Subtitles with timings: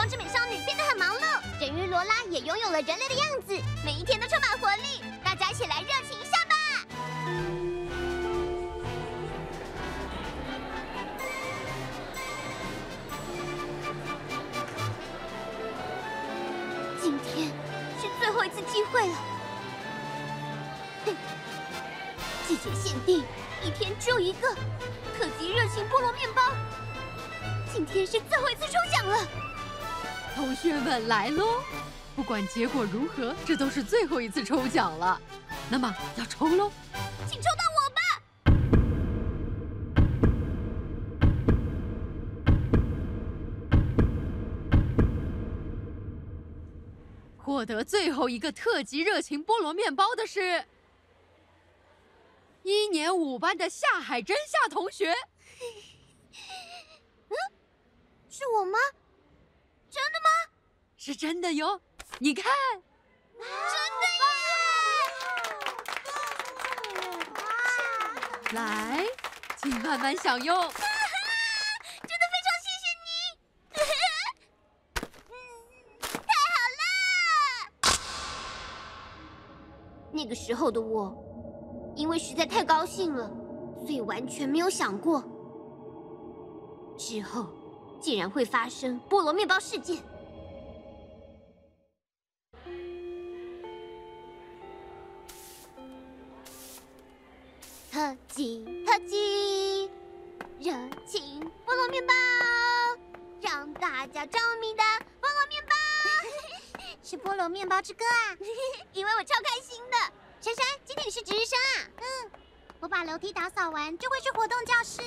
[0.00, 5.02] 光之美少女变得很忙碌，人鱼罗拉也拥有了人类的样子，每一天都充满活力。
[5.22, 6.54] 大家一起来热情一下吧！
[17.02, 17.48] 今天
[18.00, 19.14] 是最后一次机会了。
[22.48, 23.22] 季节限定，
[23.62, 24.48] 一天只有一个
[25.18, 26.40] 特级热情菠萝面包。
[27.70, 29.28] 今天是最后一次抽奖了，
[30.40, 31.62] 同学们来喽！
[32.16, 35.20] 不管结果如何，这都是最后一次抽奖了。
[35.68, 36.72] 那么要抽喽！
[37.28, 38.00] 请抽到我吧！
[47.36, 50.64] 获得最后一个特级热情菠萝面包的是
[52.62, 55.12] 一年五班的夏海真夏同学。
[57.28, 57.36] 嗯
[58.30, 58.78] 是我吗？
[59.90, 60.28] 真的吗？
[60.96, 61.80] 是真的哟！
[62.18, 62.44] 你看，
[63.38, 63.42] 真
[64.00, 64.02] 的
[68.52, 68.52] 耶！
[68.52, 69.06] 来，
[69.56, 70.56] 请慢慢享用。
[70.60, 70.70] 真
[72.18, 73.08] 的非常谢谢你，
[75.30, 75.32] 嗯，
[76.26, 76.82] 太好了！
[80.12, 81.14] 那个时候的我，
[81.96, 83.30] 因为实在太高兴了，
[83.80, 85.22] 所以完全没有想过
[86.98, 87.46] 之后
[88.00, 90.02] 竟然会发生菠萝面包事件。
[97.92, 99.90] 特级特级
[100.58, 100.72] 热
[101.06, 102.14] 情菠萝面包，
[103.40, 104.82] 让大家着迷的
[105.20, 105.74] 菠萝面包，
[107.02, 108.38] 是菠萝面包之歌啊！
[108.92, 109.96] 因为我超开心的。
[110.40, 111.90] 珊珊，今天你是值日生啊？
[111.98, 112.30] 嗯，
[112.80, 115.02] 我把楼梯打扫完就会去活动教室。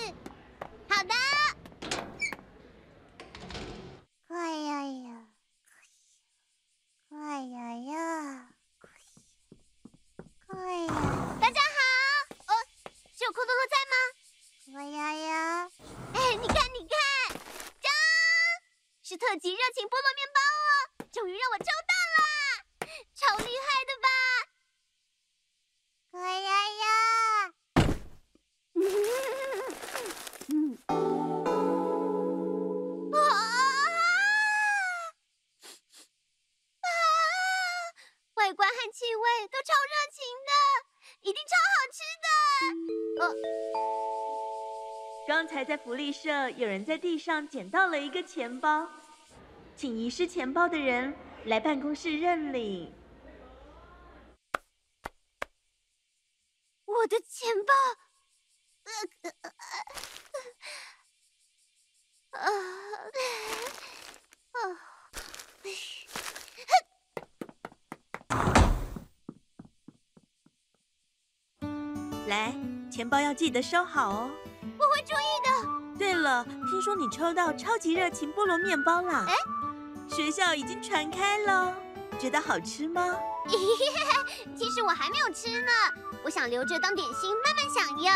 [0.90, 1.14] 好的。
[4.34, 5.28] 快呀呀，
[7.08, 8.50] 快呀呀，
[10.48, 10.90] 快呀！
[11.40, 11.78] 大家好，
[12.48, 12.52] 哦，
[13.16, 13.96] 是有空多多在吗？
[14.74, 15.70] 快呀呀！
[16.16, 16.98] 哎，你看，你看，
[17.80, 17.86] 锵！
[19.04, 22.26] 是特级热情菠萝面包哦，终于让我抽到了，
[23.14, 24.10] 超厉害的吧？
[26.10, 26.50] 快呀
[26.82, 27.54] 呀！
[45.36, 48.88] 刚才在福利社，有人在地上捡到了一个钱包，
[49.76, 51.12] 请遗失钱包的人
[51.46, 52.94] 来办公室认领。
[56.86, 57.74] 我的钱包，
[58.84, 58.92] 呃
[59.32, 59.32] 呃
[62.30, 62.40] 呃
[64.52, 64.78] 呃
[71.58, 72.54] 呃来，
[72.92, 74.30] 钱包要记得收好哦。
[74.84, 75.98] 我会注意的。
[75.98, 79.26] 对了，听说你抽到超级热情菠萝面包啦？
[79.28, 79.34] 哎，
[80.10, 81.76] 学校已经传开了，
[82.20, 83.16] 觉得好吃吗？
[84.56, 85.72] 其实我还没有吃呢，
[86.24, 88.14] 我想留着当点心慢慢享用。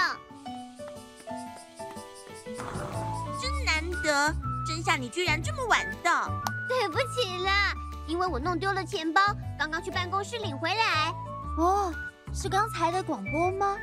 [3.41, 4.33] 真难得，
[4.65, 6.29] 真夏你居然这么晚到。
[6.67, 7.73] 对不起啦，
[8.07, 9.21] 因为我弄丢了钱包，
[9.59, 11.13] 刚刚去办公室领回来。
[11.57, 11.93] 哦，
[12.33, 13.77] 是刚才的广播吗？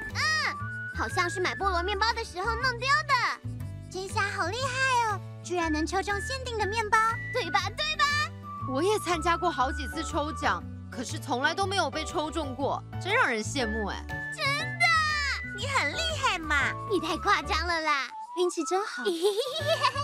[0.94, 3.14] 好像是买菠萝面包的时候弄丢的。
[3.90, 6.98] 这下好厉害哦，居然能抽中限定的面包。
[7.32, 7.60] 对吧？
[7.76, 8.04] 对吧
[8.70, 14.04] 我也参加过好几次抽奖，可是从来都没有被抽中过，真让人羡慕哎！
[14.34, 14.46] 真
[14.78, 14.84] 的？
[15.56, 16.72] 你很厉害嘛？
[16.90, 18.08] 你太夸张了啦！
[18.38, 19.04] 运气真好。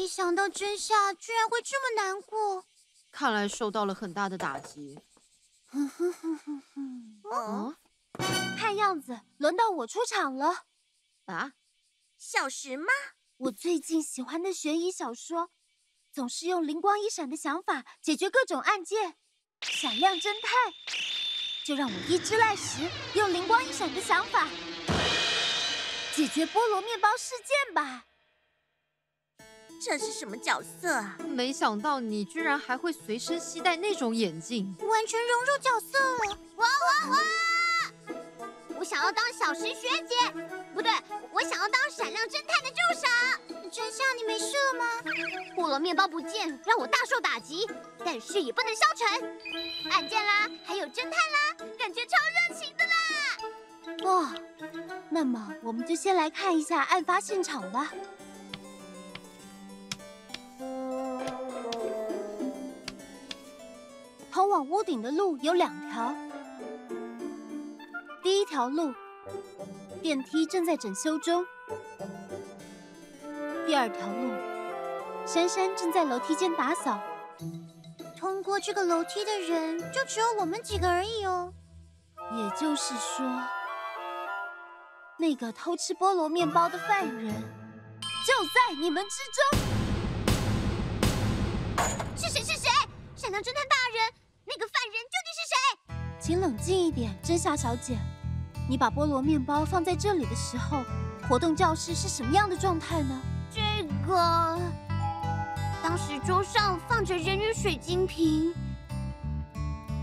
[0.00, 2.64] 没想到真夏居然会这么难过。
[3.12, 4.98] 看来受到了很大的打击。
[5.68, 7.20] 哼哼哼哼哼。
[7.30, 7.76] 嗯，
[8.58, 10.64] 看样子轮到我出场了。
[11.26, 11.52] 啊？
[12.16, 12.86] 小石吗？
[13.36, 15.50] 我最近喜欢的悬疑小说，
[16.10, 19.18] 总是用灵光一闪的想法解决各种案件。
[19.60, 20.72] 闪亮侦探，
[21.66, 24.48] 就让我一只赖石用灵光一闪的想法
[26.16, 28.06] 解决菠萝面包事件吧。
[29.80, 31.16] 这是什么角色啊？
[31.26, 36.38] 没想到你居然还会随身携带那种眼镜，完全融入角色了！
[36.56, 37.18] 哇哇哇！
[38.78, 40.14] 我想要当小石学姐，
[40.74, 40.92] 不对，
[41.32, 43.06] 我想要当闪亮侦探的助手。
[43.72, 44.84] 真相，你没事了吗？
[45.56, 47.66] 菠萝面包不见，让我大受打击，
[48.04, 49.06] 但是也不能消沉。
[49.92, 52.92] 案件啦，还有侦探啦，感觉超热情的啦！
[54.04, 54.28] 哦，
[55.08, 57.90] 那么我们就先来看一下案发现场吧。
[64.32, 66.14] 通往屋顶的路有两条。
[68.22, 68.94] 第一条路，
[70.02, 71.42] 电梯正在整修中；
[73.66, 74.32] 第二条路，
[75.26, 77.00] 珊珊正在楼梯间打扫。
[78.16, 81.52] 通过这个楼梯的人就只有我们几个而已哦。
[82.32, 83.26] 也就是说，
[85.18, 87.34] 那个偷吃菠萝面包的犯人
[88.24, 89.60] 就在你们之中。
[92.16, 92.42] 是谁？
[92.42, 92.68] 是谁？
[93.16, 94.12] 闪亮侦探大人，
[94.50, 95.54] 那个犯人究竟是谁？
[96.18, 97.96] 请冷静一点，真夏小姐。
[98.68, 100.82] 你把菠萝面包放在这里的时候，
[101.28, 103.16] 活动教室是什么样的状态呢？
[103.48, 103.60] 这
[104.04, 104.58] 个，
[105.80, 108.52] 当时桌上放着人鱼水晶瓶，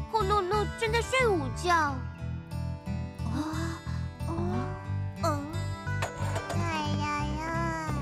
[0.09, 1.75] 库露露正在睡午觉。
[1.75, 1.97] 啊
[4.27, 4.33] 哦
[5.23, 5.39] 哦！
[6.53, 6.57] 哎
[7.01, 7.93] 呀呀！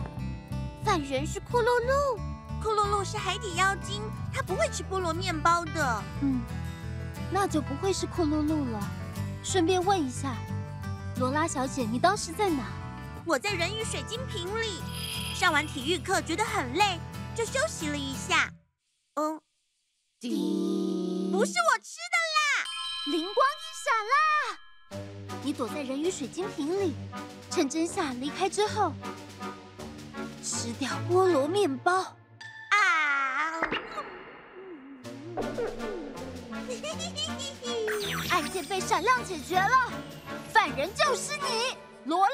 [0.83, 2.19] 犯人是库露露，
[2.65, 4.01] 库露露是海底妖精，
[4.33, 6.03] 他不会吃菠萝面包的。
[6.21, 6.41] 嗯。
[7.31, 8.79] 那就不会是库露露了。
[9.43, 10.35] 顺便问一下，
[11.19, 12.63] 罗拉小姐，你当时在哪？
[13.23, 14.81] 我在人鱼水晶瓶里。
[15.35, 16.99] 上完体育课觉得很累，
[17.35, 18.49] 就休息了一下。
[19.13, 19.39] 嗯，
[20.19, 22.65] 滴，不是我吃的啦！
[23.11, 25.37] 灵光一闪啦！
[25.43, 26.95] 你躲在人鱼水晶瓶里，
[27.51, 28.91] 趁真夏离开之后，
[30.41, 32.15] 吃掉菠萝面包。
[38.29, 39.91] 案件被闪亮解决了，
[40.53, 42.33] 犯人就是你，罗拉。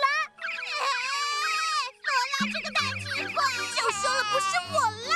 [2.07, 3.41] 罗拉这个大鸡巴，
[3.75, 4.79] 就说了不是我
[5.09, 5.15] 啦。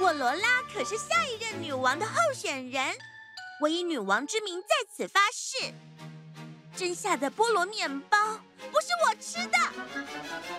[0.00, 2.94] 我罗拉可是下一任女王的候选人，
[3.60, 5.72] 我以女王之名在此发誓，
[6.76, 8.18] 真夏的菠萝面包
[8.72, 9.58] 不是我吃的，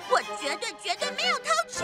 [0.09, 1.83] 我绝对绝对没有偷吃。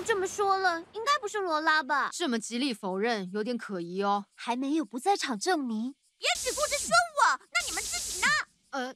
[0.00, 2.08] 都这么说了，应该不是罗拉吧？
[2.10, 4.24] 这么极力否认，有点可疑哦。
[4.34, 6.88] 还没有不在场证明，别只顾着说
[7.18, 8.26] 我，那你们自己呢？
[8.70, 8.94] 呃，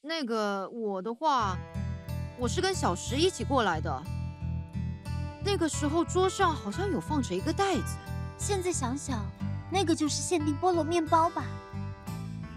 [0.00, 1.56] 那个我的话，
[2.36, 4.02] 我是跟小石一起过来的。
[5.44, 7.96] 那个时候桌上好像有放着一个袋子。
[8.36, 9.24] 现在想想，
[9.70, 11.44] 那个就是限定菠萝面包吧？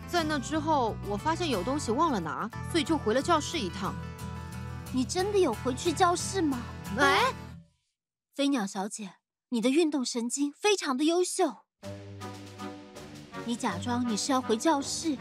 [0.07, 3.93] 在那之后，我发现有东西忘了拿，所以就回了教室一趟。
[4.91, 6.59] 你真的有回去教室吗？
[6.97, 7.31] 哎。
[8.37, 9.13] 飞鸟小姐，
[9.49, 11.55] 你的运动神经非常的优秀。
[13.45, 15.17] 你假装你是要回教室，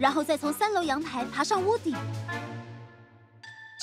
[0.00, 1.94] 然后再从三楼阳台爬上屋顶，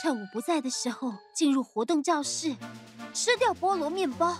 [0.02, 2.56] 趁我不在的时候进入活动教室，
[3.14, 4.36] 吃掉菠萝面包。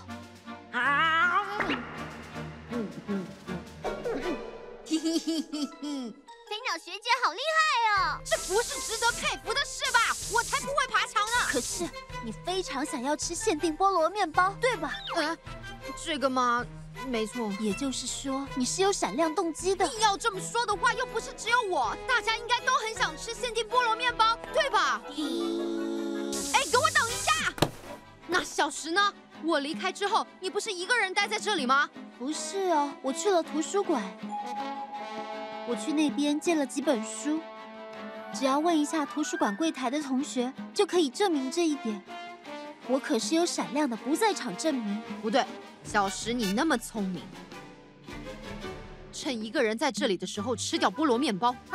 [0.72, 1.60] 啊！
[2.72, 3.24] 嗯嗯
[3.84, 4.36] 嗯，
[4.84, 6.12] 嘿嘿嘿嘿嘿。
[6.78, 8.20] 学姐好厉害哦！
[8.24, 10.14] 这不是值得佩服的事吧？
[10.32, 11.46] 我才不会爬墙呢！
[11.48, 11.88] 可是
[12.24, 14.92] 你非常想要吃限定菠萝面包，对吧？
[15.14, 15.36] 呃，
[16.04, 16.64] 这个嘛，
[17.06, 17.50] 没错。
[17.60, 19.86] 也就是说，你是有闪亮动机的。
[19.86, 25.00] 硬要这么说的话，又不是只有我，大家应该都很想吃限定菠萝面包，对吧？
[26.52, 27.54] 哎，给我等一下！
[28.26, 29.12] 那小石呢？
[29.44, 31.88] 我离开之后，你不是一个人待在这里吗？
[32.18, 34.02] 不是哦，我去了图书馆，
[35.68, 37.40] 我去那边借了几本书。
[38.32, 42.02] 只要问一下图书馆柜台的同学，就可以证明这一点。
[42.86, 45.02] 我可是有闪亮的不在场证明。
[45.22, 45.44] 不对，
[45.82, 47.22] 小石，你那么聪明，
[49.12, 51.54] 趁一个人在这里的时候吃掉菠萝面包。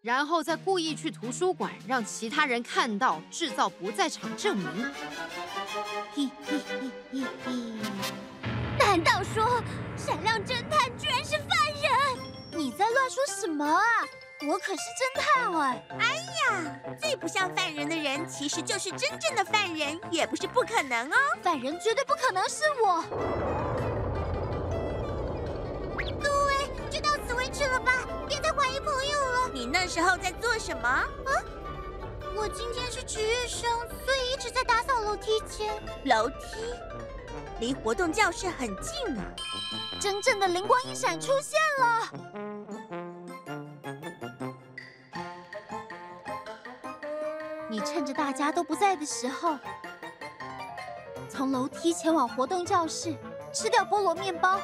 [0.00, 4.94] 然后再故意去图书馆，让其他人看到，制造不在场证明。
[6.14, 7.52] 嘿嘿嘿嘿嘿！
[8.78, 9.60] 难道说
[9.96, 11.48] 闪亮侦探居然是犯
[11.82, 11.90] 人？
[12.52, 13.82] 你在乱说什么啊？
[14.46, 15.82] 我可是侦探哎！
[15.98, 21.16] 哎呀，最不像犯人的人，其实就是真正的犯人，也不是不可能哦。
[21.42, 23.02] 犯人绝对不可能是我。
[26.22, 26.54] 各位，
[26.88, 29.17] 就到此为止了吧，别再怀疑朋友了。
[29.52, 30.88] 你那时候在做什么？
[30.88, 31.06] 啊？
[32.36, 33.68] 我今天是值日生，
[34.04, 35.82] 所以一直在打扫楼梯间。
[36.04, 36.36] 楼梯
[37.58, 39.22] 离活动教室很近呢。
[40.00, 42.08] 真正的灵光一闪出现了。
[47.68, 49.58] 你趁着大家都不在的时候，
[51.28, 53.16] 从楼梯前往活动教室，
[53.52, 54.60] 吃掉菠萝面包。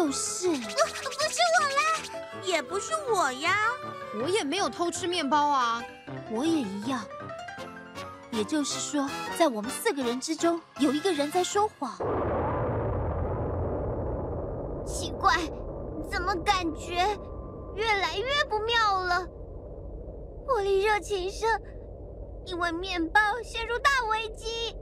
[0.00, 3.54] 就是，不不是我啦，也不是我呀，
[4.22, 5.84] 我也没有偷吃面包啊，
[6.30, 7.04] 我也一样。
[8.30, 9.06] 也就是说，
[9.38, 11.98] 在我们四个人之中，有一个人在说谎。
[14.86, 15.36] 奇怪，
[16.10, 16.94] 怎么感觉
[17.74, 19.26] 越来越不妙了？
[20.46, 21.46] 活力热情社
[22.46, 24.74] 因为面包陷入大危机。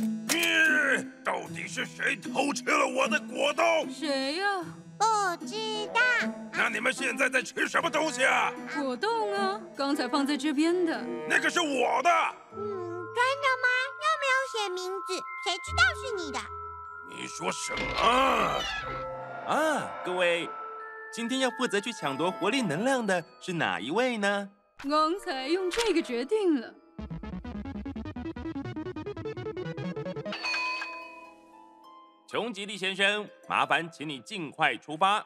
[0.00, 3.90] 嗯，到底是谁偷吃了我的果冻？
[3.92, 4.64] 谁呀？
[4.98, 5.54] 不知
[5.88, 6.00] 道。
[6.50, 8.50] 那你们现在在吃什么东西啊？
[8.74, 10.98] 果冻啊，刚才放在这边的。
[11.28, 12.10] 那个是我的。
[12.56, 12.64] 嗯，
[13.14, 13.68] 真的吗？
[14.00, 15.12] 又没有写名字，
[15.44, 16.38] 谁知道是你的？
[17.10, 17.84] 你说什么？
[19.46, 20.48] 啊，各位，
[21.12, 24.48] 今天要负责去抢夺活力能量的是哪一位呢？
[24.88, 26.74] 刚才用这个决定了。
[32.28, 35.24] 穷吉利先生，麻烦请你尽快出发。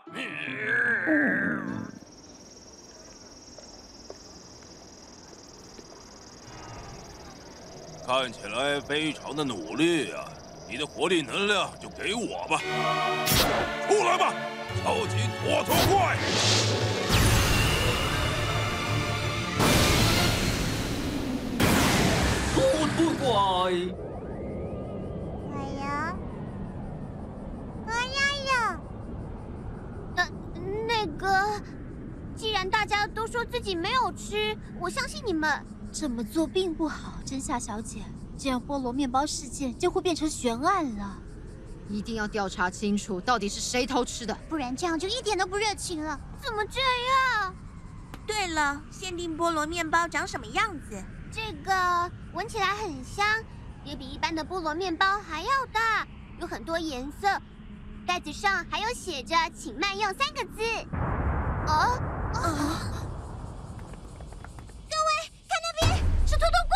[8.07, 10.29] 看起来非常的努力啊！
[10.69, 12.61] 你的活力能量就给我吧。
[13.89, 14.35] 出来吧，
[14.85, 16.19] 超级火头怪！
[22.55, 22.61] 坨
[22.95, 23.31] 坨怪。
[32.71, 35.63] 大家都说自己没有吃，我相信你们
[35.93, 38.03] 这么做并不好，真夏小姐，
[38.39, 41.19] 这样菠萝面包事件就会变成悬案了。
[41.89, 46.19] 一定要调查清楚，到底是谁偷吃的，不然这样就一点都不热情了。
[46.41, 46.81] 怎么这
[47.41, 47.55] 样？
[48.27, 51.03] 对了，限定菠萝面包长什么样子？
[51.33, 53.27] 这个闻起来很香，
[53.85, 56.07] 也比一般的菠萝面包还要大，
[56.41, 57.27] 有很多颜色，
[58.07, 60.63] 袋子上还有写着“请慢用”三个字。
[61.67, 62.01] 哦。
[62.35, 62.39] 啊！
[64.89, 65.11] 各位，
[65.49, 65.83] 看那边，
[66.27, 66.75] 是坨坨怪！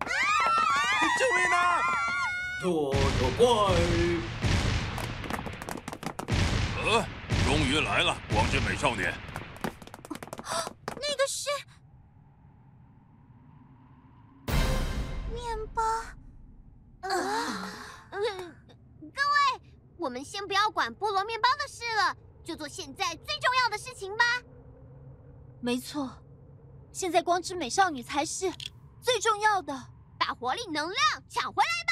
[0.00, 0.08] 啊！
[1.18, 1.58] 救命啊！
[2.62, 2.64] 坨
[3.18, 3.44] 坨怪！
[6.82, 7.06] 呃，
[7.46, 9.14] 终于来了，光之美少年。
[10.86, 11.48] 那个是
[15.32, 15.82] 面包。
[17.08, 17.70] 啊！
[18.10, 18.18] 各
[18.98, 19.60] 位，
[19.96, 24.24] 我们先不要管菠萝面包的事了，就做现在最重要的事情吧。
[25.64, 26.10] 没错，
[26.92, 28.52] 现在光之美少女才是
[29.00, 29.72] 最重要的，
[30.18, 31.83] 把活力能量抢回来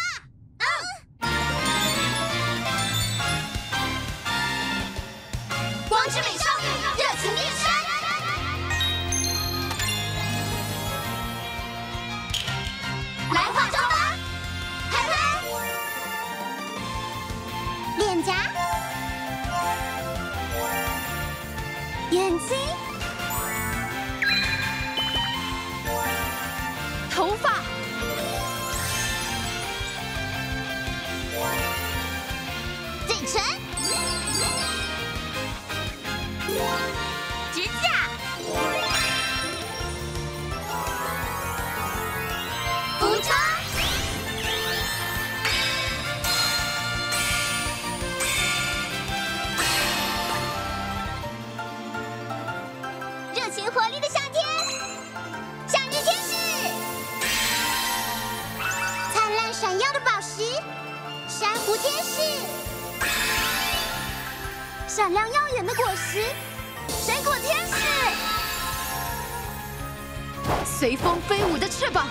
[70.82, 72.08] 随风飞舞的翅膀，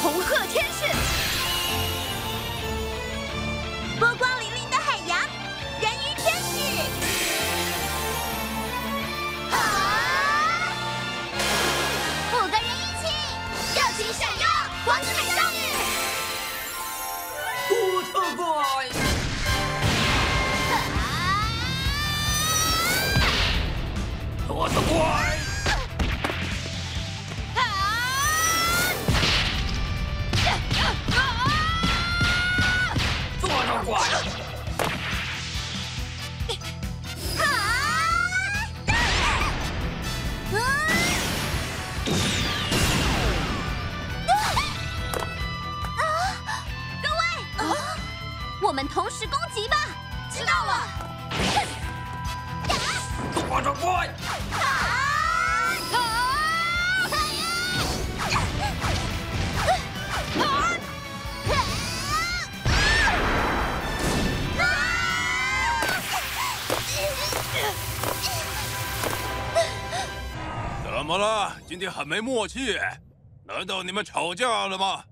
[0.00, 0.86] 红鹤天使，
[3.98, 5.18] 波光粼粼的海洋，
[5.80, 6.54] 人鱼天使。
[9.50, 9.58] 啊！
[12.32, 13.08] 五个人一起，
[13.74, 14.46] 热情闪耀，
[14.84, 15.58] 光之美少女。
[17.68, 18.46] 多特怪，
[24.46, 24.94] 我的怪，
[72.06, 72.78] 没默契，
[73.44, 75.04] 难道你们吵架了吗？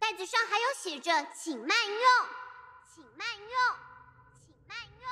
[0.00, 2.04] 袋子上还有写着“请慢用，
[2.92, 3.56] 请慢用，
[4.44, 5.08] 请慢用，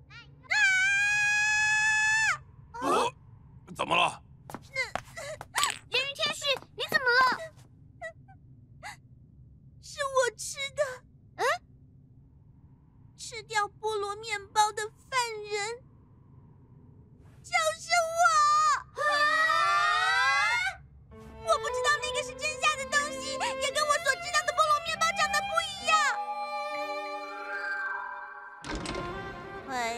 [0.00, 0.16] 请慢
[2.80, 2.88] 用”。
[3.04, 3.12] 哦，
[3.76, 4.22] 怎么了？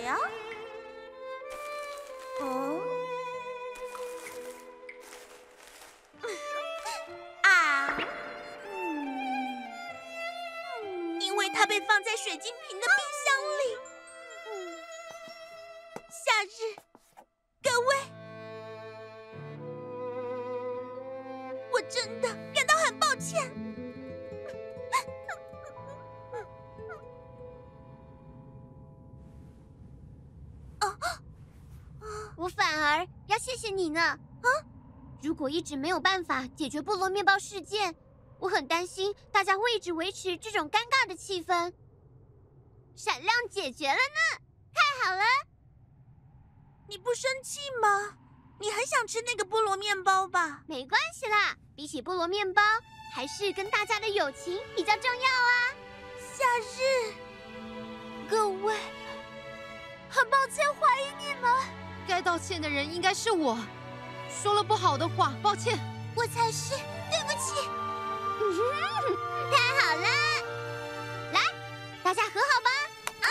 [0.03, 0.19] 呀，
[2.41, 2.83] 哦，
[7.43, 7.97] 啊，
[11.21, 12.97] 因为它被放在水晶瓶的冰
[35.33, 37.97] 如果一直没有办法解决菠萝面包事件，
[38.38, 41.73] 我很担心大家会一直维持这种尴尬的气氛。
[42.95, 44.42] 闪亮解决了呢，
[44.75, 45.23] 太好了！
[46.87, 48.18] 你不生气吗？
[48.61, 50.64] 你很想吃那个菠萝面包吧？
[50.66, 52.61] 没关系啦，比起菠萝面包，
[53.14, 55.73] 还是跟大家的友情比较重要啊。
[56.37, 56.45] 夏
[56.77, 57.14] 日，
[58.29, 58.77] 各位，
[60.11, 61.51] 很抱歉怀疑你们，
[62.07, 63.57] 该道歉的人应该是我，
[64.40, 65.79] 说了不好的话，抱歉。
[66.14, 66.75] 我才是，
[67.11, 67.55] 对不起。
[69.51, 70.07] 太好了，
[71.33, 71.40] 来，
[72.03, 72.71] 大家和好吧。
[73.23, 73.27] 啊！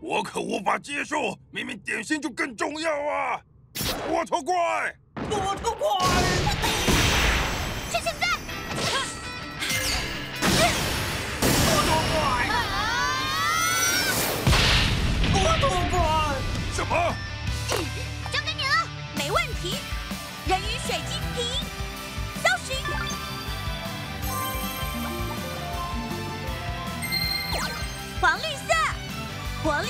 [0.00, 3.40] 我可无法接受，明明点心就更重要啊！
[4.08, 4.94] 我头怪，
[5.30, 5.88] 多特怪，
[20.84, 21.44] 水晶瓶，
[22.42, 22.76] 搜寻。
[28.20, 28.74] 黄绿色，
[29.62, 29.88] 活力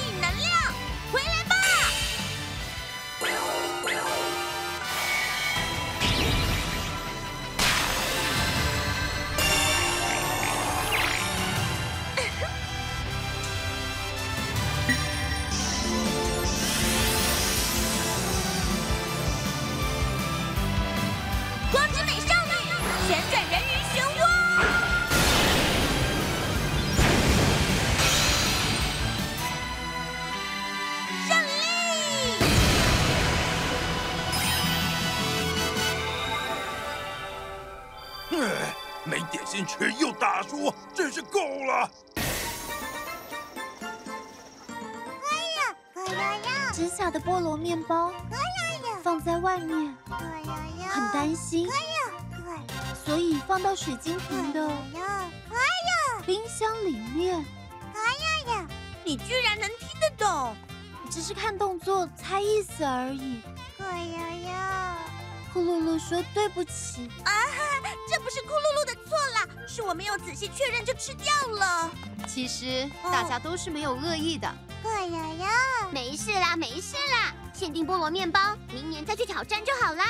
[40.94, 41.90] 真是够了！
[45.94, 48.98] 可以呀，真下的菠萝面包，可以呀。
[49.02, 49.96] 放在外面，
[50.88, 51.68] 很担心，
[53.04, 54.70] 所以放到水晶瓶的
[56.24, 57.44] 冰箱里面。
[59.04, 60.54] 你居然能听得懂？
[61.10, 63.42] 只是看动作猜意思而已。
[65.52, 67.10] 库露露说对不起。
[67.24, 71.90] 啊哈，这不是库露露的错啦，是我没有仔细确认就吃掉了。
[72.26, 74.48] 其实大家都是没有恶意的。
[74.84, 75.48] 哎呀呀
[75.90, 78.40] 没事啦，没事啦，限定菠萝面包，
[78.72, 80.04] 明年再去挑战就好啦。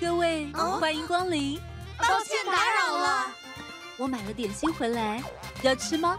[0.00, 1.60] 各位，欢迎光临。
[1.98, 3.26] 抱歉打扰了。
[3.98, 5.22] 我买了点心回来，
[5.62, 6.16] 要吃吗？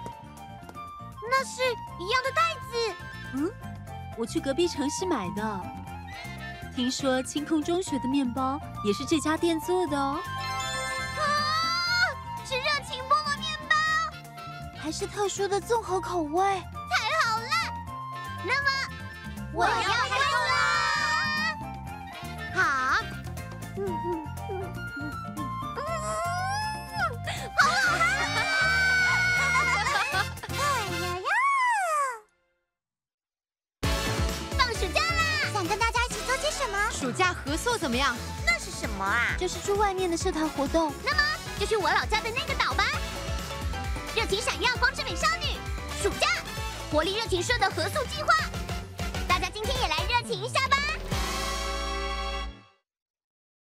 [1.30, 1.62] 那是
[2.00, 2.96] 一样的袋子。
[3.34, 3.52] 嗯，
[4.18, 5.62] 我去隔壁城市买的。
[6.76, 10.18] 听说清空中学的面包也是这家店做的哦。
[11.18, 11.20] 啊，
[12.46, 13.76] 是热情菠萝面包，
[14.82, 16.42] 还是特殊的综合口味？
[16.44, 17.46] 太好了！
[18.46, 18.70] 那么
[19.54, 19.90] 我要开动
[20.50, 20.54] 啦！
[22.56, 22.62] 好。
[23.78, 24.21] 嗯嗯嗯
[37.92, 38.16] 么样？
[38.46, 39.36] 那是什么啊？
[39.38, 40.94] 就是去外面的社团活动。
[41.04, 41.22] 那么
[41.60, 42.86] 就去我老家的那个岛吧。
[44.16, 45.58] 热情闪耀光之美少女，
[46.02, 46.28] 暑假
[46.90, 48.34] 活力热情社的合宿计划，
[49.28, 50.61] 大家今天也来热情一下。